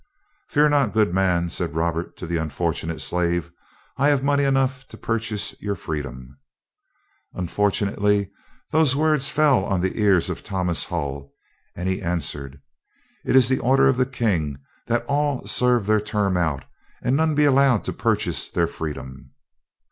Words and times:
"Fear 0.49 0.69
not, 0.69 0.93
good 0.93 1.13
man," 1.13 1.47
said 1.47 1.75
Robert 1.75 2.17
to 2.17 2.25
the 2.25 2.37
unfortunate 2.37 3.01
slave. 3.01 3.51
"I 3.97 4.09
have 4.09 4.23
money 4.23 4.45
enough 4.45 4.87
to 4.87 4.97
purchase 4.97 5.53
your 5.59 5.75
freedom." 5.75 6.39
Unfortunately 7.35 8.31
those 8.71 8.95
words 8.95 9.29
fell 9.29 9.63
on 9.63 9.79
the 9.79 9.99
ears 10.01 10.27
of 10.27 10.43
Thomas 10.43 10.85
Hull, 10.85 11.31
and 11.75 11.87
he 11.87 12.01
answered: 12.01 12.59
"It 13.23 13.35
is 13.35 13.47
the 13.47 13.59
order 13.59 13.87
of 13.87 13.97
the 13.97 14.07
king 14.07 14.57
that 14.87 15.05
all 15.05 15.45
serve 15.45 15.85
their 15.85 16.01
term 16.01 16.35
out, 16.35 16.65
and 17.03 17.15
none 17.15 17.35
be 17.35 17.45
allowed 17.45 17.83
to 17.83 17.93
purchase 17.93 18.47
their 18.47 18.65
freedom." 18.65 19.29